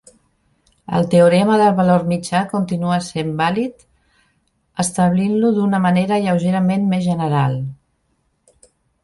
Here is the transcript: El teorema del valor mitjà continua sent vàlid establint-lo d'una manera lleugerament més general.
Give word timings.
El 0.99 1.03
teorema 1.09 1.57
del 1.61 1.75
valor 1.79 2.05
mitjà 2.13 2.41
continua 2.53 2.97
sent 3.09 3.29
vàlid 3.43 3.85
establint-lo 4.85 5.53
d'una 5.59 5.83
manera 5.85 6.19
lleugerament 6.25 6.91
més 6.97 7.07
general. 7.13 7.61